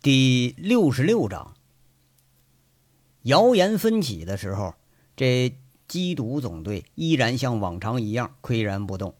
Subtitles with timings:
[0.00, 1.54] 第六十六章，
[3.22, 4.74] 谣言纷起的时候，
[5.16, 5.52] 这
[5.88, 9.16] 缉毒总队依然像往常一样岿然不动。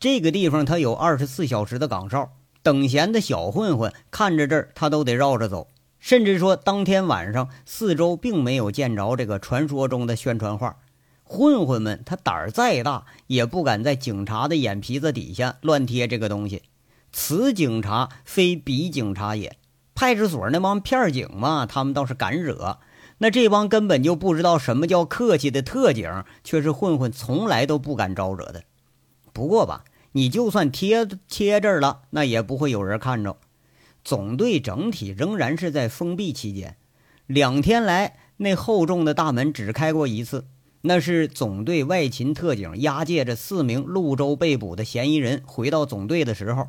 [0.00, 2.32] 这个地方他有二十四小时的岗哨，
[2.62, 5.68] 等闲的小混混看着这儿，他都得绕着走。
[6.00, 10.78] 甚至说，当天晚上四周并没有见着这个传说中的宣传画。
[11.24, 16.62] 混混们他胆儿再大，也不敢在警察的眼皮子底下乱贴这个东西。
[17.12, 19.58] 此警察非彼警察也。
[19.96, 22.78] 派出所那帮片警嘛，他们倒是敢惹；
[23.18, 28.64] 那这帮根本就不知道什么叫客气的特警，却是混混从来都不敢招惹的。
[29.32, 33.38] 不过吧，你就算贴贴这儿了，那也不会有人看着。
[34.04, 36.76] 总队整体仍然是在封闭期间，
[37.26, 40.44] 两天来那厚重的大门只开过一次，
[40.82, 46.68] 那是总队外勤特警押解着四名潞州被捕的嫌疑人回到总队的时候。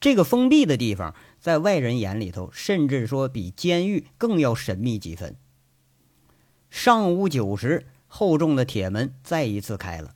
[0.00, 5.36] 这个封闭的地方，在外人眼里头，甚至说比监狱更要神秘几分。
[6.70, 10.14] 上午九时，厚重的铁门再一次开了，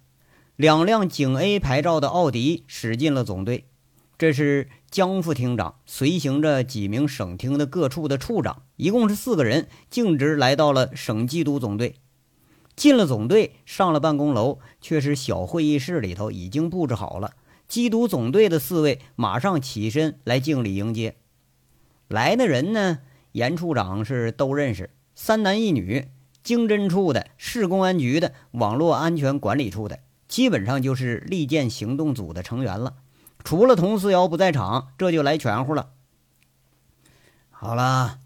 [0.54, 3.64] 两辆警 A 牌照的奥迪驶进了总队。
[4.18, 11.96] 这是江副厅长随行着几名省厅的各处的处长，一共是四个人，径直来到了省缉毒总队。
[12.76, 17.32] 进了总队，上了办公楼，却是小会议室里头已经布置好了。
[17.72, 21.16] 缉毒总队的四位马上起身来敬礼迎接
[22.06, 22.98] 来的人呢。
[23.32, 26.08] 严处长是都认识，三男一女，
[26.42, 32.96] 经侦处的、市公安局的、网络安全管理处的，基本上就是利剑行动组的成员了。
[33.42, 35.92] 除了佟思瑶不在场，这就来全乎了。
[37.48, 38.18] 好了，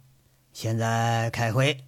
[0.52, 1.84] 现在开会，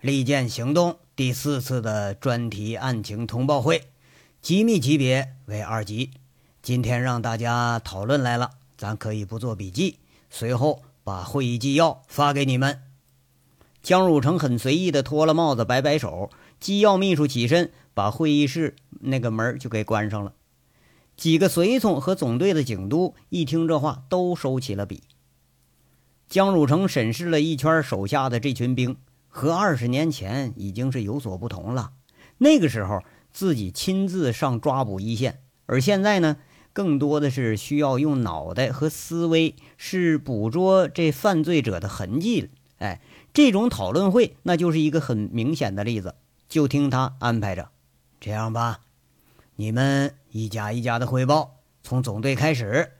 [0.00, 3.88] 利剑行动第四次的专题案情通报会，
[4.40, 6.12] 机密级别为二级。
[6.64, 9.98] 今天让大家讨论来了，咱可以不做笔记，
[10.30, 12.80] 随后把会议纪要发给你们。
[13.82, 20.32] 江汝成很随意的脱了帽子，摆摆手，机要秘书起身，把会议室那个门就给关上了。
[21.18, 25.02] 几个随从和总队的警督一听这话，都收起了笔。
[26.30, 28.96] 江汝成审视了一圈手下的这群兵，
[29.28, 31.92] 和二十年前已经是有所不同了。
[32.38, 33.02] 那个时候
[33.34, 36.38] 自己亲自上抓捕一线，而现在呢？
[36.74, 42.50] 更多的是需要用脑袋和思维，是捕捉这犯罪者的痕迹。
[42.78, 43.00] 哎，
[43.32, 46.16] 这种讨论会那就是一个很明显的例子。
[46.48, 47.70] 就听他安排着，
[48.20, 48.80] 这样吧，
[49.56, 52.90] 你们一家一家的汇报，从总队开始。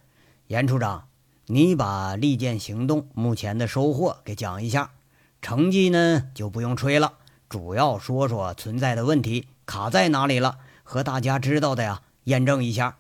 [0.47, 1.09] 严处长，
[1.47, 4.93] 你把利剑行动目前的收获给讲一下，
[5.43, 7.15] 成绩呢就不用吹了，
[7.49, 12.99] 主要说说存在的问题卡在哪里了，和大家知道的呀验证一下。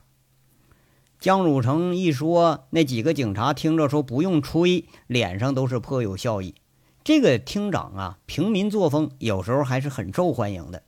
[1.24, 6.54] 江汝成一说，那几个警察听着说不用吹，脸上都是颇有笑意。
[7.02, 10.82] 这个厅长啊，平民作风，有时候还是很受欢迎的。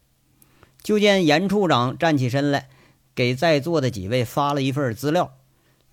[0.83, 2.69] 就见严处长站起身来，
[3.15, 5.33] 给在座的几位发了一份资料，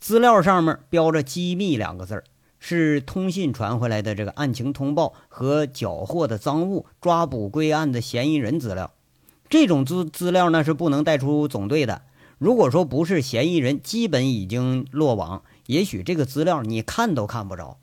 [0.01, 2.25] 资料上面标着“机密”两个字儿，
[2.59, 8.91] 是通信传回来的这个案情通报和缴获的赃物、抓捕归案的嫌疑人资料。
[9.49, 12.01] 这种资资料呢，是不能带出总队的。
[12.43, 17.77] 如果说不是嫌疑人基本已经落网，也许这个资料你看都看不着。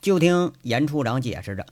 [0.00, 1.64] 就听严处长解释着，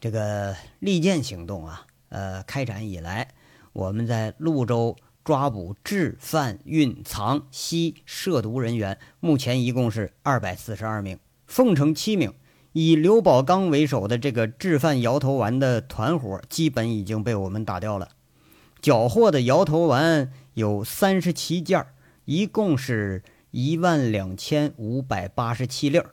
[0.00, 3.34] 这个利剑行动啊，呃，开展以来，
[3.72, 11.18] 我们在潞州抓捕制、贩、运、藏、吸涉毒人员，目前一共是二百四十二名，
[11.48, 12.32] 奉承七名。
[12.74, 18.10] 以刘宝刚为首的这个制贩摇头丸的团伙，基本已经被我们打掉了。
[18.80, 21.92] 缴获的摇头丸有三十七件儿
[22.24, 26.10] 一共是一万两千五百八十七粒儿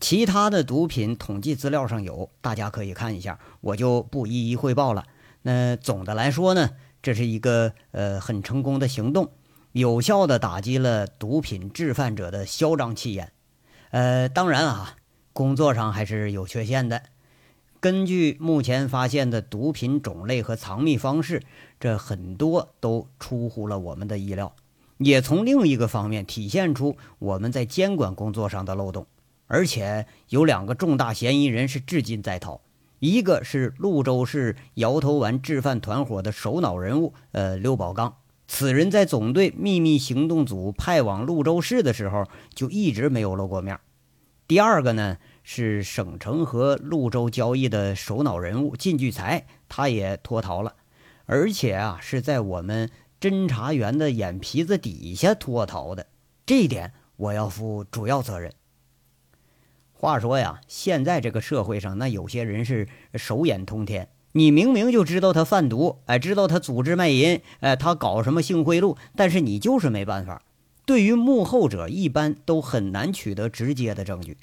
[0.00, 5.04] 其他的毒品统计资料上有，大家可以看一下，我就不一一汇报了。
[5.42, 9.30] 那总的来说呢，这是一个呃很成功的行动，
[9.70, 13.30] 有效的打击了毒品制贩者的嚣张气焰。
[13.90, 14.96] 呃，当然啊，
[15.32, 17.02] 工作上还是有缺陷的。
[17.80, 21.42] 根据目前发现的毒品种类和藏匿方式，
[21.78, 24.56] 这很多都出乎了我们的意料，
[24.98, 29.06] 也从另一个方面体现出我们在监管工作上的漏洞。
[29.46, 32.60] 而且有两个重大嫌疑人是至今在逃，
[32.98, 38.16] 一个是潞州市摇头丸制贩团伙的首脑人物，呃，刘宝刚，
[38.48, 43.78] 此人在总队秘密行动组派往潞州市的时候就一直没有露过面。
[44.48, 45.18] 第二个呢？
[45.50, 50.74] 是省城和潞州交易的首脑人物靳聚财，他也脱逃了，
[51.24, 56.06] 而且啊是在我们侦查员的眼皮子底下脱逃的，
[56.44, 58.52] 这一点我要负主要责任。
[59.94, 64.10] 话说呀，现在这个社会上，那有些人是手眼通天。
[64.32, 70.42] 你明明就知道他贩毒，哎，知道他组织卖淫，哎，他搞什么性贿赂，但是你就是没办法。
[70.84, 74.36] 对于幕后者，一般都很难取得直接的证据。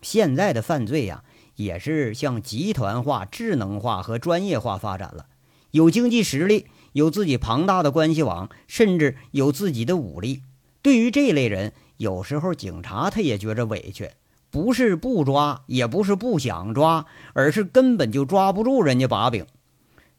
[0.00, 1.24] 现在的犯罪呀，
[1.56, 5.26] 也是向集团化、智能化和专业化发展了。
[5.70, 10.42] 有经济实力，有自己庞大的关系网，甚至有自己的武力。
[10.80, 14.10] 对于这类人，有时候警察他也觉着委屈。
[14.50, 17.04] 不是不抓，也不是不想抓，
[17.34, 19.44] 而是根本就抓不住人家把柄。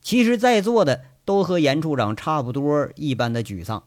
[0.01, 3.83] 其实，在座的都和严处长差不多一般的沮丧。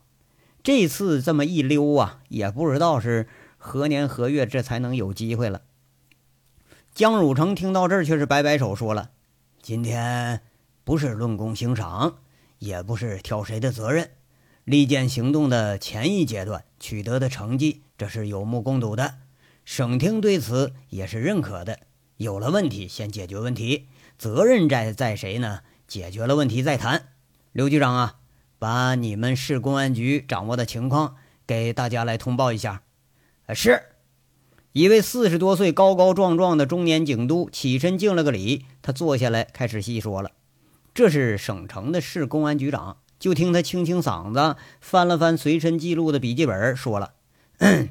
[0.65, 5.63] 这次这么一溜啊，也不知道是何年何月，这才能有机会了。
[6.95, 9.13] 江汝成听到这儿，却是摆摆手，说了
[9.63, 10.43] ：“今天
[10.85, 12.19] 不是论功行赏，
[12.59, 14.11] 也不是挑谁的责任。
[14.65, 19.15] 利剑行动的前一阶段取得的成绩，这是有目共睹的。”
[19.65, 21.79] 省厅对此也是认可的。
[22.19, 25.61] 有了问题，先解决问题，责任在在谁呢？
[25.89, 27.09] 解决了问题再谈。
[27.53, 28.19] 刘局长啊，
[28.59, 31.17] 把你们市公安局掌握的情况
[31.47, 32.83] 给大家来通报一下。
[33.55, 33.83] 是
[34.73, 40.31] 一位四十多岁、高高壮壮的中年警督起身敬了个礼，他坐下来开始细说了。
[40.95, 47.13] 这是省城的市公安局长，就听他清清嗓子，翻了翻随身记录的笔记本，说了。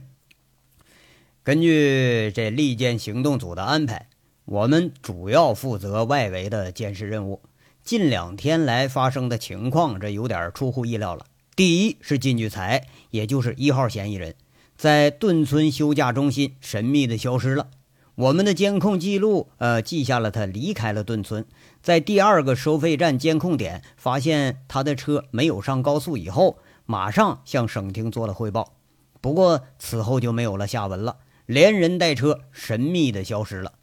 [1.43, 4.09] 根据这利剑行动组的安排，
[4.45, 7.43] 我们主要负责外围的监视任务。
[7.83, 11.27] 近两天来发生的情况，这有点出乎意料了。
[11.55, 14.35] 第一是靳聚财，也就是一号嫌疑人，
[14.81, 17.67] 在顿村休假中心神秘的消失了。
[18.15, 21.45] 我们的监控记录，呃，记下了他离开了顿村，
[21.83, 26.57] 在第二个收费站监控点发现他的车没有上高速以后，
[26.87, 28.73] 马上向省厅做了汇报。
[29.21, 31.17] 不过此后就没有了下文了。
[31.45, 33.73] 连人带车神秘的消失了。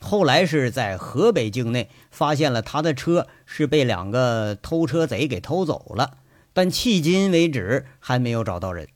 [0.00, 6.16] 后来是在河北境内发现了他的车是被两个偷车贼给偷走了，
[6.52, 8.88] 但迄今为止还没有找到人。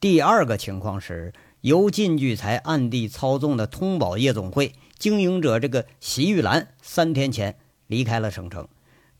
[0.00, 7.56] 第二个情况是由靳聚才暗地操纵的通宝夜总会经营者这个席玉兰，三天前
[7.86, 8.66] 离开了省城，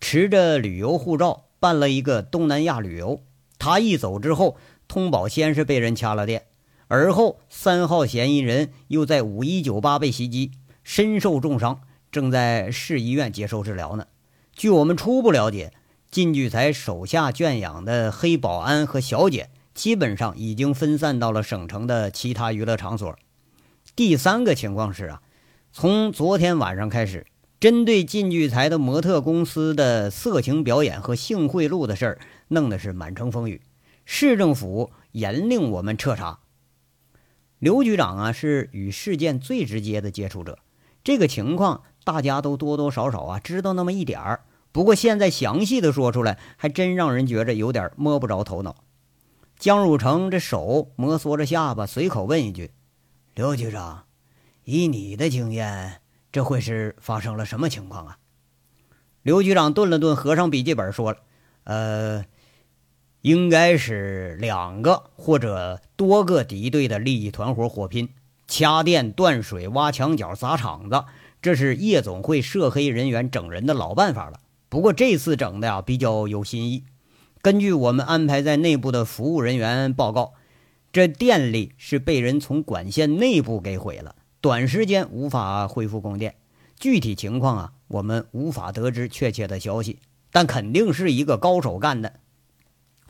[0.00, 3.20] 持着旅游护照办了一个东南亚旅游。
[3.58, 4.56] 他一走之后，
[4.88, 6.46] 通宝先是被人掐了电。
[6.88, 14.06] 而后，三号嫌疑人又在五一酒吧被袭击，身受重伤，正在市医院接受治疗呢。
[14.54, 15.74] 据我们初步了解，
[16.10, 19.50] 靳聚才手下圈养的黑保安和小姐，
[19.80, 23.16] 基本上已经分散到了省城的其他娱乐场所。
[23.96, 25.22] 第三个情况是啊，
[25.72, 27.26] 从昨天晚上开始，
[27.58, 32.18] 针对靳聚财的模特公司的色情表演和性贿赂的事儿，
[32.48, 33.62] 弄得是满城风雨，
[34.04, 36.40] 市政府严令我们彻查。
[37.58, 40.58] 刘局长啊，是与事件最直接的接触者，
[41.02, 44.42] 这个情况大家都多多少少啊知道那么一点儿。
[44.72, 48.76] 不过现在详细的说出来，还真让人觉着有点摸不着头脑。
[49.60, 52.70] 江汝成这手摩挲着下巴，随口问一句
[53.36, 54.06] ：“刘局长，
[54.64, 56.00] 以你的经验，
[56.32, 58.18] 这会是发生了什么情况啊？”
[59.20, 61.18] 刘局长顿了顿，合上笔记本，说了
[61.64, 62.24] ：“呃。”
[63.20, 68.08] 应该是两个或者多个敌对的利益团伙火拼，
[68.48, 71.04] 掐电、断水、挖墙角、砸场子，
[71.42, 74.40] 这是夜总会涉黑人员整人的老办法了。
[74.70, 76.84] 不过这次整的呀比较有新意。
[77.42, 80.34] 根据我们安排在内部的服务人员报告，
[80.92, 86.34] 这电力是被人从管线内部给毁了，短时间无法恢复供电。
[86.78, 92.20] 具体情况啊，我们无法得知确切的消息，但肯定是一个高手干的。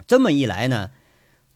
[0.06, 0.92] 这么一来呢，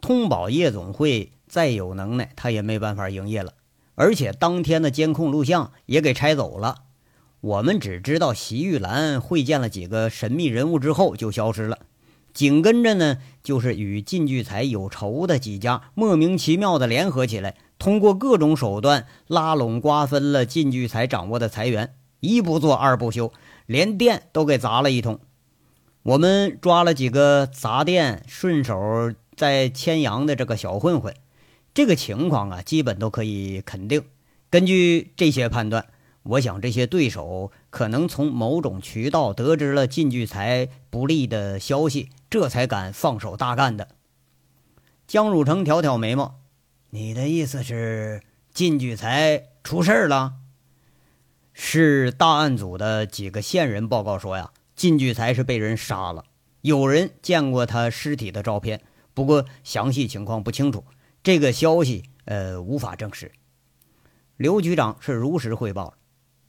[0.00, 3.54] 通宝夜总会再有能耐，他也没办法营业了。
[3.94, 6.82] 而且当天的监控录像也给拆走了。
[7.40, 11.78] 我们只知道席玉兰会见了几个神秘人物之后就消失了，
[12.34, 23.32] 紧跟着呢，就是与靳聚财有仇的几家莫名其妙的联合起来，通过各种手段拉拢瓜分了靳聚财掌握的财源，一不做二不休，
[23.66, 25.20] 连店都给砸了一通。
[26.02, 31.14] 我们抓了几个砸店顺手在牵羊的这个小混混，
[31.72, 34.02] 这个情况啊，基本都可以肯定。
[34.50, 35.86] 根据这些判断，
[36.24, 43.90] 我想这些对手可能从某种渠道得知了靳聚财不利的消息，这才敢放手大干的。
[45.06, 46.40] 江汝成挑挑眉毛
[46.90, 50.32] ：“你的意思是靳聚才出事了？”
[51.54, 54.50] 是大案组的几个线人报告说呀。
[54.74, 56.24] 靳聚才是被人杀了，
[56.62, 58.82] 有人见过他尸体的照片，
[59.14, 60.84] 不过详细情况不清楚，
[61.22, 63.30] 这个消息呃无法证实。
[64.36, 65.94] 刘局长是如实汇报了，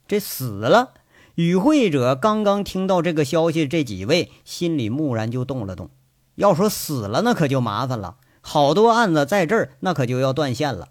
[0.07, 0.95] 这死了。
[1.35, 5.89] 与会者刚刚听到这个消息，这几位心里蓦然就动了动。
[6.35, 10.89] 要说死了，那可就麻烦了，好多案子在这儿，那可就要断线了。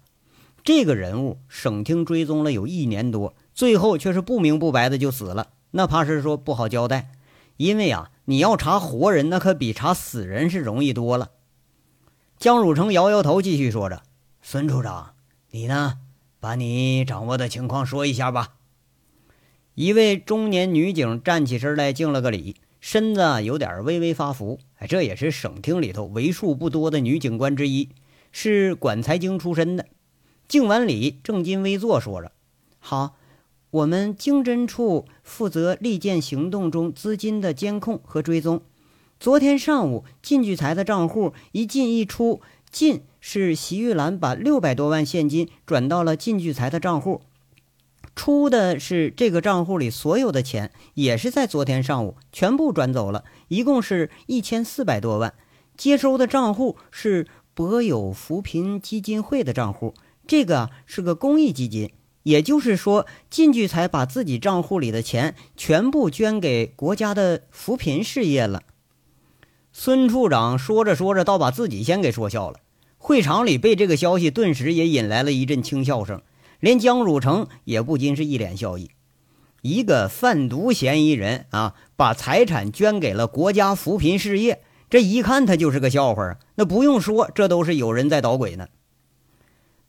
[0.63, 7.11] 这个人物，省厅追踪了有一年多，最后却是不明不白的就死了，那怕是说不好交代。
[7.57, 11.31] 因为啊，你要查活人，那可比查死人是容易多了。
[12.37, 14.03] 江汝成摇摇头，继续说着
[14.41, 15.13] ：“孙处长，
[15.51, 15.93] 你呢，
[16.39, 18.55] 把你掌握的情况说一下吧。”
[19.75, 24.57] 一位中年女警站起身来，敬了个礼，身子有点微微发福。
[24.77, 27.89] 哎，这也是省厅里头为数不多的女警官之一，
[28.31, 29.85] 是管财经出身的。
[30.47, 32.31] 敬完礼，正襟危坐，说着
[32.79, 33.17] ：“好，
[33.69, 38.61] 我们经侦处负责利剑行动中资金的监控和追踪。
[39.19, 42.39] 昨天上午，靳聚财的账户一进一出，
[42.71, 47.19] 进是席玉兰把六百多万现金转到了靳聚财的账户。”
[48.15, 55.33] 出的是这个账户里所有的钱，也是在昨天上午全部转走了，一共是一千四百多万。
[55.77, 59.93] 接收的账户是博友扶贫基金会的账户，
[60.25, 61.91] 这个是个公益基金，
[62.23, 68.63] 也就是说，进去才把自己账户里的钱全部捐给国家的扶贫事业了。
[69.73, 72.61] 孙处长说着说着，倒把自己先给说笑了。
[72.97, 76.21] 会场里被这个消息顿时也引来了一阵轻笑声。
[76.59, 78.91] 连江汝成也不禁是一脸笑意。
[79.61, 86.37] 一个贩毒嫌疑人啊，把财产捐给了国家扶贫事业，这一看他就是个笑话啊！
[86.53, 88.67] 那不用说，这都是有人在捣鬼呢。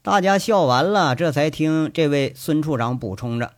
[0.01, 3.53] 大家笑完了，这才听这位孙处长补充着：“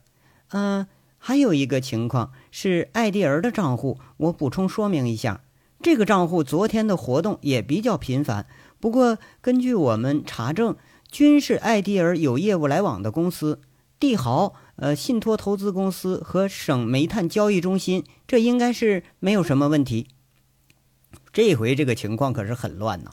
[0.50, 0.88] 嗯，
[1.19, 5.43] 还有一个情况是艾迪儿的账户，我补充说明一下，
[5.81, 8.47] 这个账户昨天的活动也比较频繁，
[8.81, 10.75] 不过根据我们查证。”
[11.11, 13.61] 均是艾迪尔有业务来往的公司，
[13.99, 20.09] 帝豪、呃信托投资公司和省煤炭交易中心，这应该是没有什么问题。
[21.33, 23.12] 这回这个情况可是很乱呐，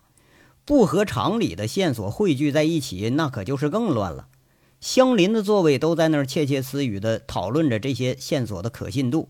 [0.66, 4.28] 不合常理的线索汇聚在一起，那可就是更乱了。
[4.82, 9.30] 相邻的座位都在那儿窃窃私语的讨论着这些线索的可信度。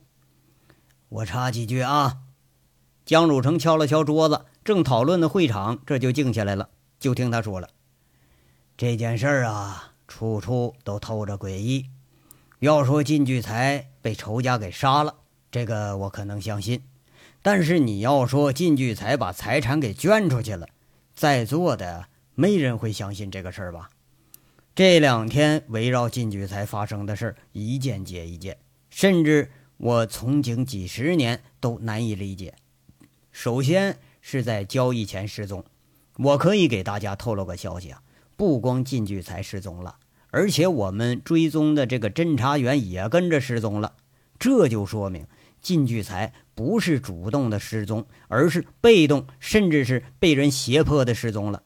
[1.07, 2.17] 我插几句啊，
[3.05, 6.69] 江汝成敲了敲桌子，正讨论的会场这就静下来了。
[6.99, 7.69] 就听他说了。
[8.77, 11.85] 这件事儿啊，处处都透着诡异。
[12.59, 15.15] 要说靳聚才被仇家给杀了，
[15.49, 16.79] 这个我可能相信；
[17.41, 20.67] 但是你要说靳聚才把财产给捐出去了，
[21.15, 23.89] 在座的没人会相信这个事儿吧？
[24.75, 28.57] 这两天围绕靳聚才发生的事儿，一件接一件，
[28.89, 32.53] 甚至我从警几十年都难以理解。
[33.31, 35.63] 首先是在交易前失踪，
[36.17, 38.01] 我可以给大家透露个消息啊。
[38.37, 39.95] 不光靳聚财失踪了，
[40.29, 43.93] 而且我们追踪的这个侦查员也跟着失踪了。
[44.37, 45.25] 这就说明
[45.61, 51.63] 靳聚财不是主动的失踪，而是被动，甚至是被人胁迫的失踪了。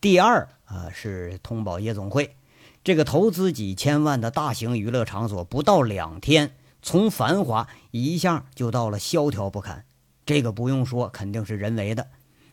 [0.00, 2.36] 第二啊，是通宝夜总会
[2.84, 9.86] 这个投资几千万的大型娱乐场所，不到两天，从繁华一下就到了萧条不堪。
[10.26, 12.08] 这个不用说，肯定是人为的。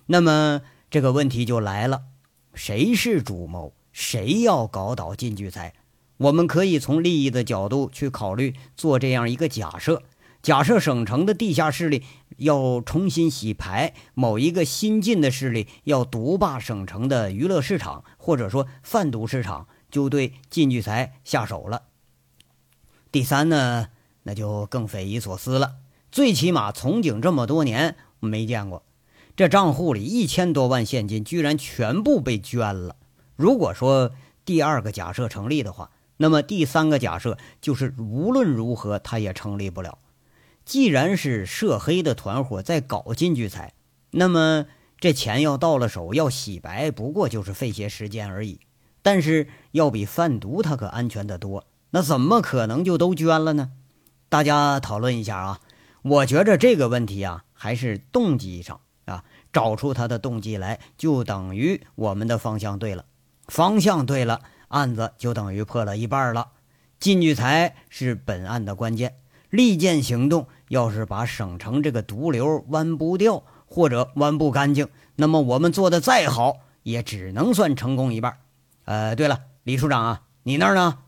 [0.05, 2.03] 那么这个问题就来了。
[2.53, 3.73] 谁是主谋？
[3.91, 5.73] 谁要搞倒靳聚财？
[6.17, 10.03] 我们可以从利益的角度去考虑，做这样一个假设：
[10.41, 12.03] 假设省城的地下势力
[12.37, 21.83] 要重新洗牌，某一个新进的势力要独霸省城的娱乐市场，或者说贩毒市场，就对靳聚财下手了。
[23.11, 23.87] 第三呢，
[24.23, 25.75] 那就更匪夷所思了。
[26.11, 28.83] 最起码从警这么多年，没见过。
[29.35, 32.95] 这账户里一千多万现金居然全部被捐了。
[33.35, 34.11] 如果说
[34.45, 39.97] 第二个假设成立的话，那么第三个假设就是无论如何他也成立不了。
[40.63, 43.73] 既然是涉黑的团伙在搞金聚财，
[44.11, 44.67] 那么
[44.99, 48.59] 这钱要到了手，要洗白不过就是费些时间而已。
[49.01, 53.71] 但是要比贩毒他可安全得多，那怎么可能就都捐了呢？
[54.29, 55.59] 大家讨论一下啊。
[56.03, 58.81] 我觉着这个问题啊，还是动机上。
[59.11, 63.05] 啊找出他的动机来，就等于我们的方向对了。
[63.47, 66.47] 方向对了，案子就等于破了一半了。
[66.99, 69.15] 靳聚财是本案的关键，
[69.49, 78.37] 利剑行动要是把省城这个毒瘤弯不掉或者弯不干净，那么我们做的再好，也只能算成功一半。
[78.85, 80.99] 呃，对了，李处长啊，你那儿呢？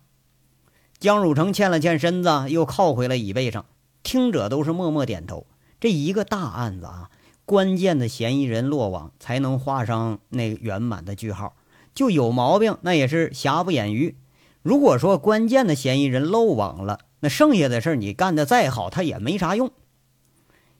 [1.00, 3.65] 江汝成欠了欠身子，又靠回了椅背上。
[4.03, 5.45] 听者都是默默点头。
[5.79, 7.10] 这一个大案子啊。
[7.45, 11.55] 关键的嫌疑人落网，才能画上那圆满的句号。
[11.93, 14.15] 就有毛病，那也是瑕不掩瑜。
[14.62, 19.71] 如果说关键的嫌疑人漏网了，那剩下的事儿你干的再好，他也没啥用。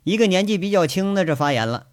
[0.03, 1.88] 一个年纪比较轻的这发言了，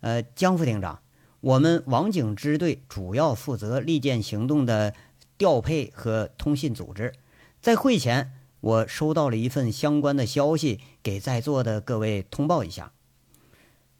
[0.00, 1.00] 呃，江副厅长，
[1.40, 4.94] 我们网警支队主要负责利剑行动的
[5.36, 7.12] 调配和通信组织，
[7.60, 12.92] 在会前我收到了一份相关的消息，给在座的各位通报一下。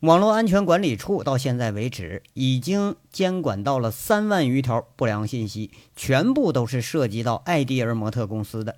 [0.04, 8.76] 网络安全管理处到现在为止，已经监管到了三万余条不良信息，全部都是涉及到艾迪尔模特公司的。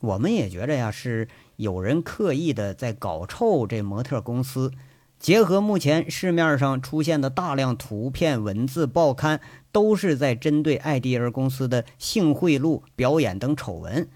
[0.00, 4.70] 我们也觉着呀，是有人刻意的在搞臭这模特公司。
[5.18, 9.40] 结合目前市面上出现的大量图片、文字、报刊，
[9.72, 14.06] 都是在针对艾迪尔公司的性贿赂、表演等丑闻，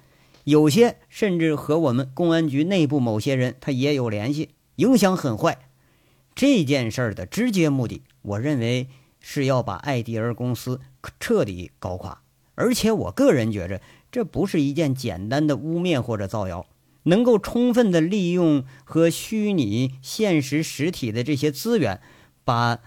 [0.44, 5.56] 有些甚至和我们公安局内部某些人他也有联系，影响很坏。
[6.34, 8.88] 这件事儿的直接目的，我认为
[9.20, 10.80] 是要把艾迪尔公司
[11.20, 12.22] 彻底搞垮。
[12.54, 16.66] 而且，我个人觉着，这不是一件简单的污蔑或者造谣，
[17.04, 22.00] 能够充分的利用和虚拟现实实体的这些资源，
[22.44, 22.78] 把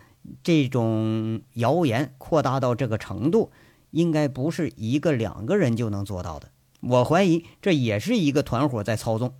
[0.43, 3.51] 这种谣言扩大到这个程度，
[3.91, 6.51] 应该不是一个两个人就能做到的。
[6.81, 9.33] 我怀疑，这也是一个团伙在操纵。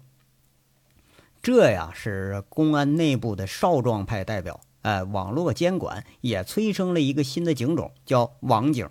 [1.46, 8.90] 这呀是公安内部的少壮派代表，哎，网络监管也催生了一个新的警种，叫网警。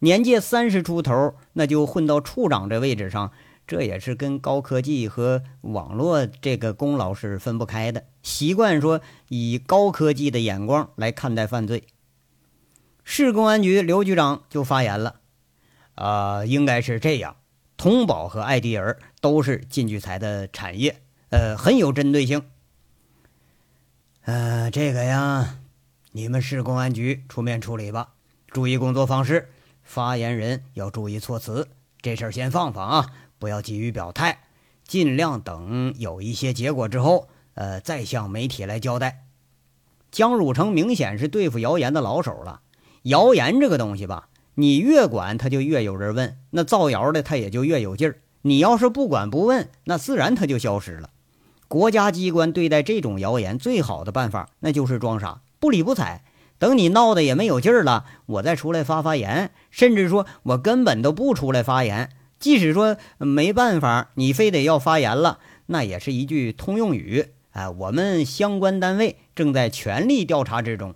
[0.00, 3.32] 年届三十出头，那就混到处长这位置上，
[3.66, 8.04] 这也是跟高科技和网络这个功劳是分不开的。
[8.22, 11.84] 习惯说以高科技的眼光来看待犯罪。
[13.04, 15.20] 市公安局刘局长就发言了，
[15.94, 17.36] 啊，应该是这样，
[17.78, 21.00] 通宝和艾迪尔都是晋聚财的产业。
[21.34, 22.44] 呃，很有针对性。
[24.24, 25.58] 呃，这个呀，
[26.12, 28.10] 你们市公安局出面处理吧，
[28.46, 29.50] 注意工作方式，
[29.82, 31.66] 发言人要注意措辞。
[32.00, 33.10] 这事儿先放放啊，
[33.40, 34.42] 不要急于表态，
[34.86, 39.24] 尽量等有一些结果之后，呃，再向媒体来交代。
[40.12, 42.60] 江汝成明显是对付谣言的老手了。
[43.02, 48.20] 谣言这个东西吧，你越管，他就越有人问；那造谣的他也就越有劲儿。
[48.42, 51.10] 你要是不管不问，那自然他就消失了。
[51.68, 56.22] 国家机关对待这种谣言最好的办法，那就是装傻，不理不睬。
[56.58, 62.10] 等你闹得也没有劲儿了，我再出来发发言，甚至说我根本都不出来发言。
[62.38, 67.30] 即使说没办法，你非得要发言了，那也是一句通用语。
[67.52, 70.94] 哎，我们相关单位正在全力调查之中。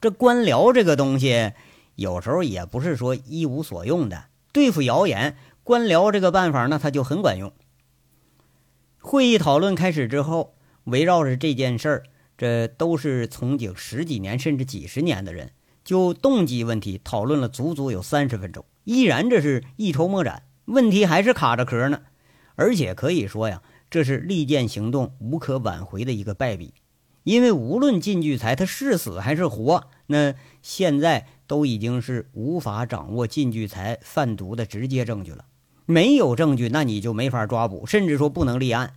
[0.00, 1.52] 这官僚这个东西，
[1.96, 4.24] 有时候也不是说一无所用的。
[4.52, 7.52] 对付谣言，官僚这个办法呢，它就很管用。
[9.10, 12.02] 会议讨论开始之后，围绕着这件事儿，
[12.36, 22.02] 这都是从警十几年甚至几十年的人，就动机问题讨论了足足有三十分钟，依然这是一筹莫展，问题还是卡着壳呢。
[22.54, 26.74] 而且可以说呀，这是利剑行动无可挽回的一个败笔，
[27.22, 35.46] 因为无论靳聚才他是死还是活，那现在都已经是无法掌握靳聚才贩毒的直接证据了。
[35.90, 38.92] 没有证据，那你就没法抓捕，甚至说不能立案。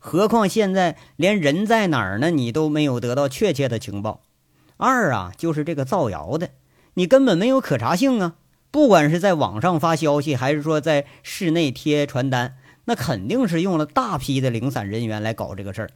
[0.00, 4.22] 何况现在连人在哪儿呢，你都没有得到确切的情报。
[4.76, 6.50] 二啊，就是这个造谣的，
[6.94, 8.34] 你根本没有可查性啊！
[8.72, 15.90] 不管是在网上发消息，还是说在室内贴传单，那肯定是用了大批的零散人员来搞这个事儿。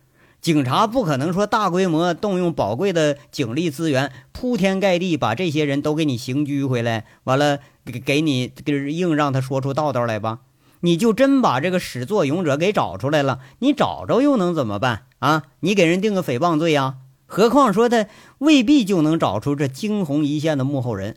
[0.47, 8.53] 警察不可能说大规模动用宝贵的警力资源，铺天盖地把这些人都给你刑拘回来，完了给给你
[8.93, 10.43] 硬让他说出道道来吧。
[10.83, 13.41] 你就真把这个始作俑者给找出来了？
[13.59, 15.43] 你找着又能怎么办啊？
[15.59, 16.99] 你给人定个诽谤罪呀？
[17.27, 18.07] 何况说他
[18.39, 21.17] 未必就能找出这惊鸿一现的幕后人。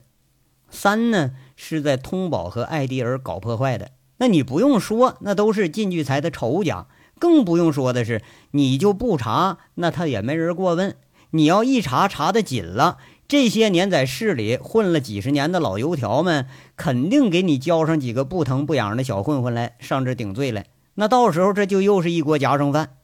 [0.72, 3.92] 三呢，是在通宝和艾迪尔搞破坏的。
[4.18, 6.88] 那你不用说，那都是靳聚财的仇家。
[7.20, 10.96] 更不用说的是，你就不查，那他也没人过问。
[11.32, 12.98] 你要一查，查的紧了。
[13.28, 20.66] 这些年在市里混了几十年的老油条们，肯定给你交上几个不疼不痒的小混混来上这顶罪来。
[20.96, 22.96] 那到时候这就又是一锅夹生饭。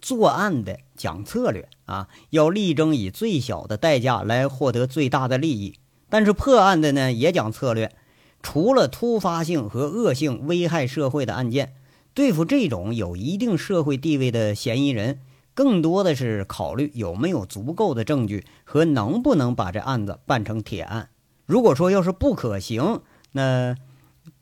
[0.00, 5.74] 作案的讲策略啊，要力争以最小的代价来获得最大的利益；
[6.08, 7.92] 但是破案的呢，也讲策略。
[8.40, 11.74] 除了突发性和恶性危害社会的案件，
[12.18, 15.20] 对付这种有一定社会地位的嫌疑人。
[15.54, 21.10] 更多的是考虑有没有足够的证据和能不能把这案子办成铁案。
[21.46, 23.76] 如果说要是不可行，那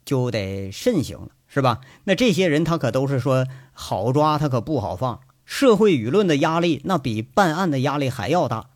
[0.03, 1.81] 就得慎行了，是吧？
[2.05, 5.19] 那这些人他可都是说好抓，他可不好放。
[5.45, 8.71] 社会舆论的压力那比办案的压力还要大。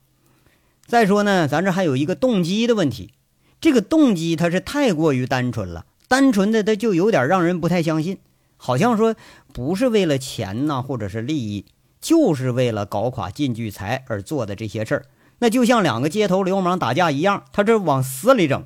[0.86, 3.14] 再说呢，咱这还有一个动机的问题。
[3.60, 8.20] 这个动机他是太过于单纯了，单纯的他就有点让人不太相信，
[8.64, 9.16] 好像说
[9.52, 11.66] 不是为了钱呐，或者是利益，
[12.00, 15.06] 就是为了搞垮靳聚财而做的这些事儿，
[15.40, 18.64] 那就像两个街头流氓打架一样，他这往死里整。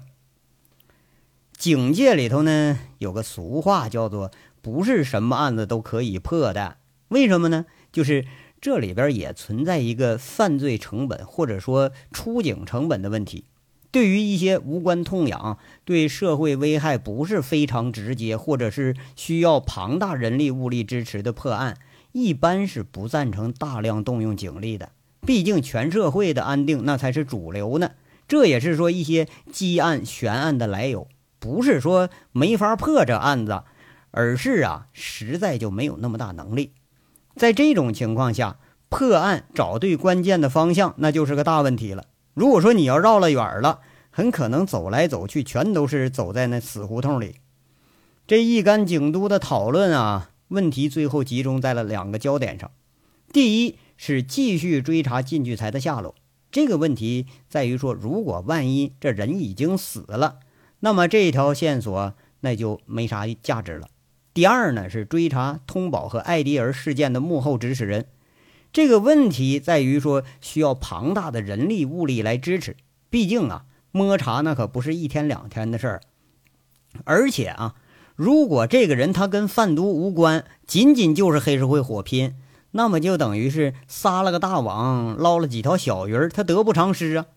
[1.57, 4.31] 警界里头呢有个俗话叫做
[4.61, 6.75] “不是什么案子都可以破的”，
[7.07, 7.65] 为什么呢？
[7.93, 8.25] 就是
[8.59, 13.45] 这里边也存在一个犯罪成本或者说出警成本的问题。
[13.95, 21.77] 对于一些无关痛痒、对社会危害不是非常直接，或者是需要庞大人力物力支持的破案，
[22.11, 24.89] 一般是不赞成大量动用警力的。
[25.25, 27.91] 毕竟全社会的安定那才是主流呢。
[28.27, 31.07] 这也是说一些积案悬案的来由。
[31.39, 33.63] 不是说没法破这案子，
[34.11, 36.73] 而是啊，实在就没有那么大能力。
[37.37, 38.57] 在这种情况下，
[38.89, 42.03] 破案找对关键的方向，那就是个大问题了。
[42.35, 43.79] 如果说你要绕了远了，
[44.11, 47.37] 很可能走来走去全都是走在那死胡同里。
[48.27, 52.69] 这一干警督的讨论啊，问题最后集中在了两个焦点上：
[53.31, 56.13] 第一是继续追查靳聚才的下落。
[56.51, 60.39] 这个问题在于说，如果万一这人已经死了。
[60.81, 63.87] 那么这条线索那就没啥价值了。
[64.33, 68.07] 第二呢是追查通宝和艾迪尔事件的幕后指使人。
[68.75, 72.75] 这个问题在于说需要庞大的人力物力来支持，
[73.09, 76.01] 毕竟啊摸查那可不是一天两天的事儿。
[77.05, 77.75] 而且啊，
[78.17, 82.35] 如果这个人他跟贩毒无关，仅仅就是黑社会火拼，
[82.71, 87.27] 那么就等于是撒了个大网捞了几条小鱼儿，他得不偿失啊。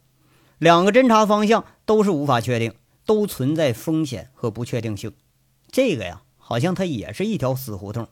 [0.58, 2.72] 两个侦查方向都是无法确定。
[3.06, 5.12] 都存在风险和不确定性，
[5.70, 8.08] 这个呀，好像它也是一条死胡同。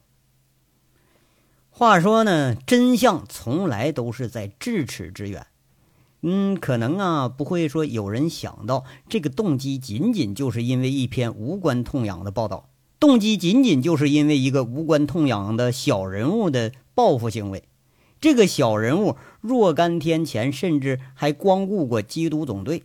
[1.78, 5.46] 话说呢，真相从来都是在咫尺之远。
[6.22, 17.64] 嗯，可能啊，不会说有人想到这个动机仅仅就是因为一篇无关痛痒的报道，动机仅仅就是因为一个无关痛痒的小人物的报复行为。
[18.22, 22.84] 这个小人物若干天前甚至还光顾过缉毒总队。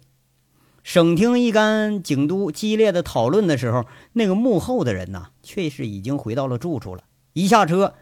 [0.84, 7.04] 省厅一干警督激烈的讨论的时候，那个幕后的人呢，却是已经回到了住处了。
[7.32, 7.94] 一下车，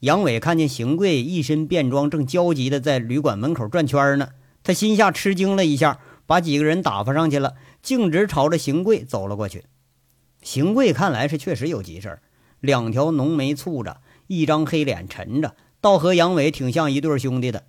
[0.00, 4.30] 杨伟看见邢贵一身便装，正焦急的在旅馆门口转圈呢。
[4.62, 9.64] 他心下吃惊了一下，把几个人打发上去了，径直朝着邢贵走了过去。
[10.42, 12.20] 邢贵看来是确实有急事
[12.60, 17.64] 两条浓眉蹙着，一张黑脸沉着，倒和杨伟挺像一对兄弟的。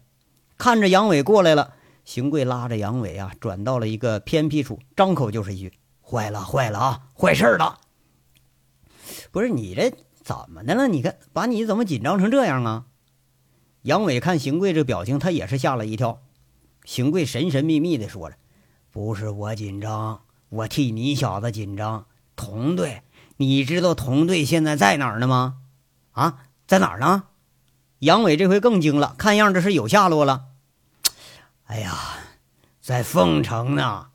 [0.58, 1.74] 看着杨伟过来了。
[2.06, 7.78] 邢贵拉着杨伟啊，转到了一个偏僻处，张口就是一句：“坏了，坏了啊，坏事了！”
[9.32, 9.94] 不是你这
[10.30, 10.88] 怎么的了？
[10.88, 12.86] 你看，把你怎么紧张成这样啊？
[13.82, 16.22] 杨伟看邢贵这表情，他也是吓了一跳。
[16.86, 18.38] 邢贵神神秘秘的说着
[18.94, 22.06] ：“不是我紧张，我替你小子紧张。
[22.36, 23.02] 同队，
[23.38, 25.56] 你知道同队现在在哪儿呢吗？
[26.12, 27.24] 啊，在哪儿呢？”
[27.98, 30.46] 杨伟这回更惊了，看样这是有下落了。
[31.64, 31.98] 哎呀，
[32.80, 34.10] 在凤城呢。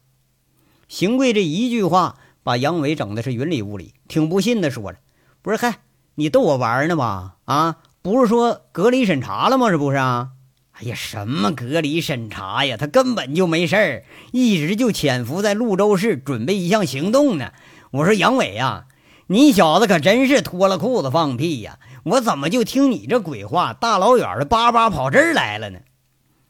[0.86, 5.00] 邢贵这一句话把杨伟整的是云里雾里，挺不信的说着
[5.42, 5.80] ：“不是，嗨，
[6.16, 7.36] 你逗我玩呢吧？
[7.44, 9.68] 啊，不是说隔离审查了吗？
[9.70, 10.30] 是不是啊？
[10.72, 12.76] 哎呀，什么隔离审查呀？
[12.76, 17.52] 他根本就没事儿，一直就潜伏在潞州市，准备一项行动呢。
[17.92, 18.86] 我说杨伟呀，
[19.28, 21.78] 你小子可真是脱了裤子放屁呀！
[22.04, 25.78] 我怎么就听你这鬼话，大老远的叭叭跑这儿来了呢？”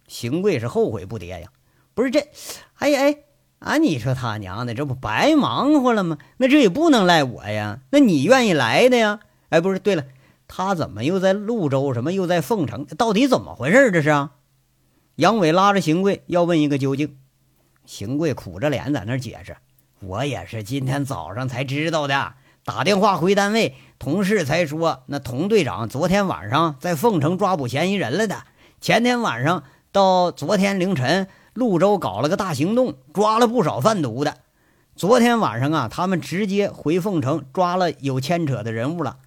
[0.08, 1.48] 邢贵是后悔不迭呀，
[1.94, 2.20] 不是这，
[2.78, 3.16] 哎哎
[3.58, 3.78] 啊！
[3.78, 6.18] 你说他娘的，这不白忙活了吗？
[6.38, 9.20] 那这也不能赖我呀，那你愿意来的呀？
[9.48, 10.04] 哎，不是，对了，
[10.48, 11.92] 他怎么又在潞州？
[11.94, 12.84] 什么又在凤城？
[12.84, 13.90] 到底怎么回事？
[13.90, 14.32] 这是啊！
[15.16, 17.16] 杨伟拉着邢贵要问一个究竟。
[17.86, 19.56] 邢贵苦着脸在那解释
[20.00, 28.44] ：“我也是今天早上才知道的，打电话回单位，同事才说，那童队长昨天晚上在凤城抓捕嫌疑人了的，
[28.80, 29.62] 前天晚上。”
[29.94, 34.38] 到昨天凌晨，潞州搞了个大行动，抓了不少贩毒的。
[34.96, 39.18] 昨天晚上啊，他们直接回凤城抓了有牵扯的人物了，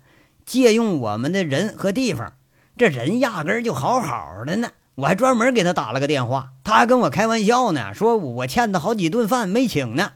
[0.48, 2.34] 借用我们的人和地方。
[2.76, 10.14] 这人压根儿就好好的呢，我还专门给他打了个电话，他还跟我开玩笑呢，说我欠他好几顿饭没请呢。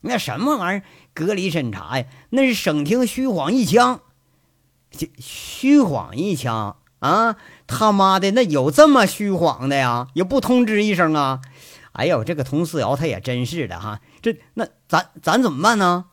[0.00, 0.82] 那什么玩意儿
[1.14, 2.06] 隔离审查呀？
[2.30, 4.00] 那是省厅虚晃一枪，
[5.18, 7.36] 虚晃一枪啊！
[7.66, 10.08] 他妈的，那有这么虚晃的呀？
[10.14, 11.40] 也不通知一声啊！
[11.92, 14.00] 哎呦，这个佟思瑶他也真是的哈！
[14.20, 16.06] 这那咱咱怎么办呢？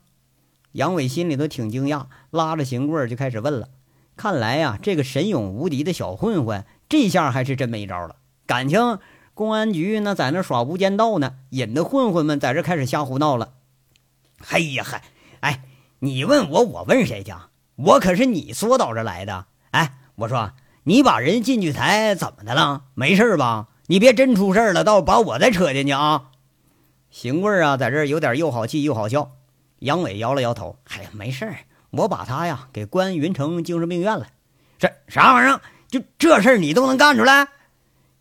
[0.73, 3.69] 杨伟心里头挺惊讶，拉着邢贵就开始问了。
[4.15, 8.17] 看来呀，这个神勇无敌的小混混，这下还是真没招了。
[8.45, 8.99] 感情
[9.33, 13.53] 公安局那在那耍无间道呢，引得混混们在这开始瞎胡闹了。
[14.39, 15.03] 嘿呀嗨，
[15.39, 15.63] 哎，
[15.99, 17.33] 你问我，我问谁去？
[17.75, 19.45] 我可是你说到这来的。
[19.71, 20.51] 哎，我说
[20.83, 22.83] 你把人进去抬怎么的了？
[22.93, 23.69] 没事吧？
[23.87, 26.29] 你别真出事了，到把我再扯进去啊！
[27.09, 29.31] 邢贵啊，在这有点又好气又好笑。
[29.81, 31.51] 杨伟摇了摇头，哎呀，没事
[31.89, 34.27] 我把他呀给关云城精神病院了。
[34.79, 35.61] 这啥玩意儿？
[35.87, 37.47] 就这事儿你都能干出来？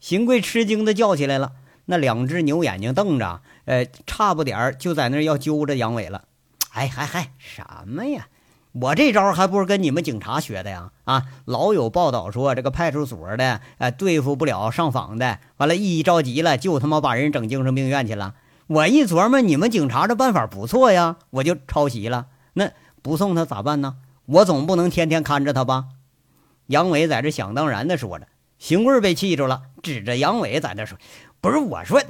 [0.00, 1.52] 邢贵吃惊的叫起来了，
[1.84, 6.24] 那两只牛眼睛瞪着，呃，差不点儿就在那儿要揪着杨伟了。
[6.72, 8.28] 哎嗨嗨，什么呀？
[8.72, 10.92] 我这招还不是跟你们警察学的呀！
[11.04, 18.34] 啊，老有报道说这个派出所的，呃，对付不了上访的，完了，一着急了就他妈把人整精神病院去了。
[18.70, 22.28] 我一琢磨，你们警察这办法不错呀，我就抄袭了。
[22.52, 22.70] 那
[23.02, 23.96] 不送他咋办呢？
[24.26, 25.86] 我总不能天天看着他吧？
[26.68, 28.28] 杨伟在这想当然的说着，
[28.60, 30.96] 邢贵被气住了，指着杨伟在那说
[31.42, 32.00] ：“不是我说，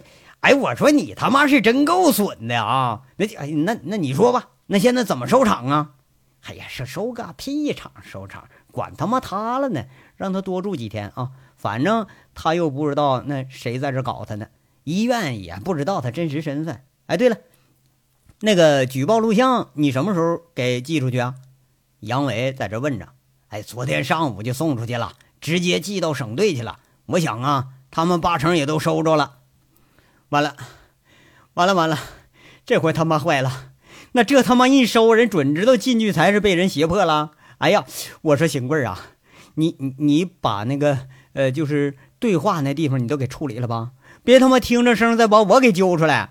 [0.41, 3.05] 哎，我说你他妈是真够损的啊！
[3.17, 5.93] 那哎，那那你说吧，那现在怎么收场啊？”
[6.45, 11.31] 哎呀，是收个屁场，收场管他妈他了呢，让他多住几天啊！
[11.57, 14.49] 反正他又不知道那谁在这搞他呢，
[14.85, 16.83] 医院也不知道他真实身份。
[17.07, 17.39] 哎，对了，
[18.41, 21.35] 那个举报录像你什么时候给寄出去啊？
[22.01, 23.09] 杨伟在这问着。
[23.49, 26.79] 哎，昨天上午就送出去了，直接寄到省队去了。
[27.07, 29.39] 我想啊，他们八成也都收着了。
[30.29, 30.57] 完了，
[31.55, 31.99] 完了，完了，
[32.65, 33.73] 这回他妈坏了。
[34.13, 37.33] 那这他妈一收人，准知道进去才是被人胁迫了。
[37.59, 37.85] 哎呀，
[38.23, 38.99] 我说邢贵啊，
[39.55, 43.91] 你你把那个呃，就是对话那地方你都给处理了吧？
[44.31, 46.31] 别他妈听着声再把我给揪出来。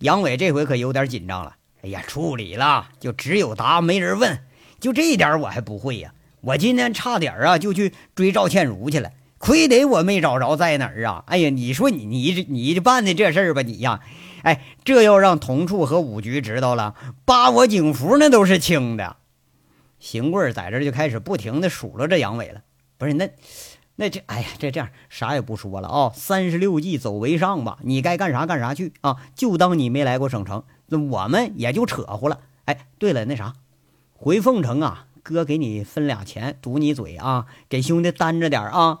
[0.00, 1.56] 杨伟这回可有点紧张了。
[1.82, 4.40] 哎呀，处理了，就只有答没人问，
[4.78, 6.12] 就这一点我还不会呀。
[6.42, 11.24] 我今天差点啊就去追赵倩茹去了，亏得我没找着在哪儿啊。
[11.28, 14.02] 哎呀，你说你你这你办的这事儿吧，你呀。
[14.42, 19.16] 哎，这要让同处和五局知道了，扒我警服那都是轻的。
[19.98, 22.60] 邢贵在这就开始不停的数落这杨伟了。
[22.98, 23.30] 不是那，
[23.96, 32.40] 那这，哎呀，这这样啥也不说了啊，三十六计走为上吧，你该干啥干啥去啊，就当你没来过省城，那我们也就扯乎了。
[32.66, 33.54] 哎，对了，那啥，
[34.14, 39.00] 回凤城啊，哥给你分俩钱，堵你嘴啊，给兄弟担着点啊。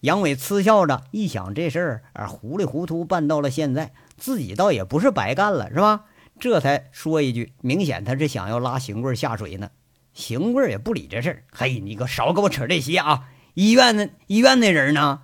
[0.00, 3.92] 杨伟嗤笑着，一想这事儿啊，糊里糊涂办到了现在。
[4.16, 6.04] 自己倒也不是白干了，是吧？
[6.40, 9.70] 这才说一句，明显他是想要拉邢贵下水呢。
[10.14, 13.28] 邢贵也不理这事儿，嘿，你可少给我扯这些啊！
[13.56, 15.22] 医院的医院那人呢？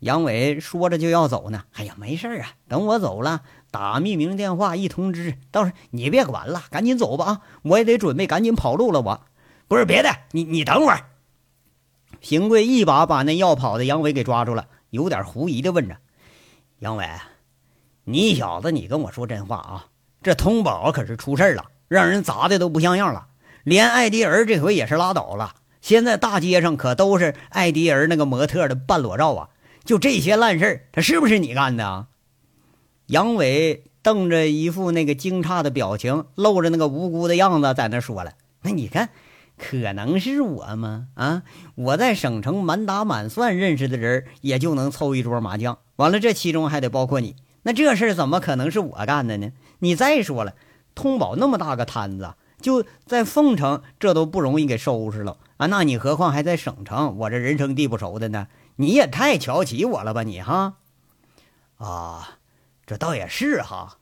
[0.00, 1.64] 杨伟说着就要走呢。
[1.72, 7.40] 哎呀，没事啊，等我走了，打匿名电话一通知，倒是你别管了，赶紧走吧啊！
[7.62, 9.00] 我也得准备赶紧跑路了。
[9.00, 9.22] 我
[9.66, 11.06] 不是别的，你你等会儿。
[12.20, 15.96] 邢贵一把把那要跑的杨伟给抓住了，有点狐疑的问着
[16.80, 17.08] ：“杨伟。”
[18.04, 19.86] 你小子，你跟我说真话啊！
[20.22, 23.28] 这通宝可是出事了，让人砸的都不像样了。
[23.64, 25.54] 连艾迪儿这回也是拉倒了，
[25.88, 29.48] 现在大街上可都是艾迪儿那个模特的半裸照啊！
[29.86, 32.08] 就这些烂事儿他是不是你干的？
[33.06, 38.32] 杨伟瞪着一副那个惊诧的表情，露着那个无辜的样子，在那说了
[38.64, 39.08] ：“那你看，
[39.56, 41.06] 可能是我吗？
[41.14, 41.42] 啊，
[41.74, 45.78] 我在省城满打满算认识的人，也就能凑一桌麻将。
[45.96, 49.52] 完了，这其中还得包括你。”那这事儿怎么可能是我干的呢？
[49.78, 50.52] 你再说了，
[50.94, 55.66] 通宝那么大个摊子，就在凤城，这都不容易给收拾了啊！
[55.66, 58.48] 那你何况还在省城，我这人生地不熟的呢？
[58.76, 60.74] 你也太瞧起我了吧，你哈？
[61.76, 62.38] 啊，
[62.86, 63.98] 这倒也是哈。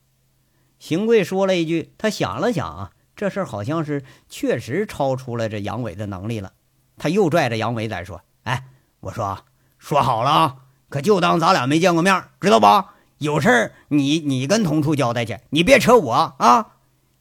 [0.79, 6.53] 邢贵说了一句，他想了想啊，这事儿好像是确实超出了这杨伟的能力了。
[6.97, 8.65] 他又拽着杨伟在说：“哎，
[9.01, 9.39] 我说
[9.79, 10.57] 说好了啊，
[10.89, 16.76] 可就当咱俩没见过面，知道吧？”有事儿，你你跟同处交代去，你别扯我啊！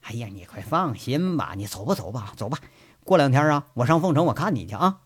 [0.07, 2.59] 哎呀，你快放心吧，你走吧走吧走吧，
[3.03, 4.99] 过两天啊，我上凤城我看你去啊。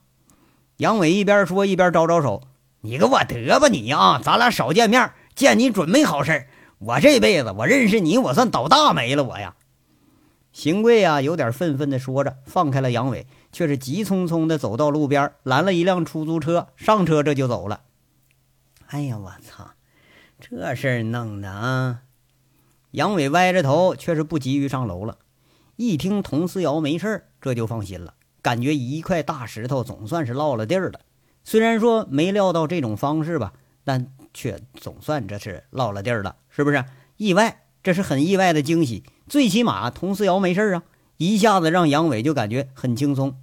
[0.75, 2.43] 杨伟一边说一边招招手
[2.81, 6.47] ：“你给我得吧你啊，咱俩少见面，见你准没好事
[6.79, 9.55] 我这辈子我认识你，我算倒大霉了我呀。”
[10.51, 17.81] 邢贵啊，有点愤愤地说着，放开了杨伟，却是急匆匆地走到路边，拦了一辆出租车，上车这就走了。
[18.87, 19.71] 哎呀，我操！
[20.41, 22.01] 这事儿弄的啊！
[22.91, 25.17] 杨伟歪着头，却是不急于上楼了。
[25.75, 30.99] 一听佟思瑶没事这就放心了，感觉一块大石头总算是落了地儿了。
[31.43, 36.83] 虽然说没料到这种方式吧，但却总算这是落了地儿了，是不是？
[37.17, 39.03] 意外，这是很意外的惊喜。
[39.27, 40.83] 最起码佟思瑶没事啊，
[41.17, 43.35] 一下子让杨伟就感觉很轻松。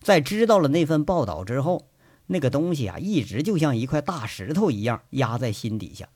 [0.00, 1.88] 在知道了那份报道之后。
[2.26, 6.08] 那个东西啊，一直就像一块大石头一样压在心底下。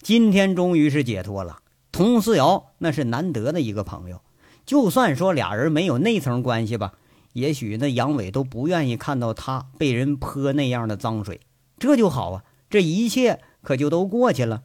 [0.00, 1.58] 今天终于是解脱了。
[1.96, 4.20] 佟思瑶那是难得的一个朋友，
[4.66, 6.92] 就算说俩人没有那层关系吧，
[7.32, 11.40] 也许那杨伟都不愿意看到他被人泼那样的脏水，
[11.78, 14.64] 这就好啊，这一切可就都过去了。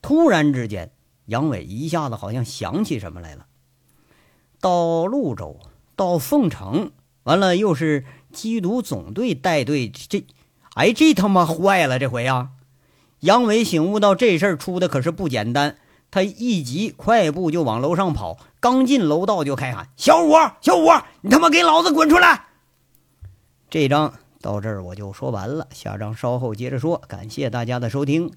[0.00, 0.92] 突然之间，
[1.26, 3.46] 杨伟一下子好像想起什么来了，
[4.60, 5.58] 到潞州，
[5.96, 6.92] 到凤城，
[7.24, 10.24] 完了又是缉毒总队带队，这，
[10.74, 12.50] 哎，这他妈坏了，这回啊！
[13.18, 15.76] 杨伟醒悟到这事儿出的可是不简单。
[16.10, 18.38] 他一急，快步就往楼上跑。
[18.58, 20.88] 刚进楼道，就开喊：“小五，小五，
[21.22, 22.46] 你他妈给老子滚出来！”
[23.70, 27.00] 这章到这儿我就说完了，下章稍后接着说。
[27.06, 28.32] 感谢大家的收听。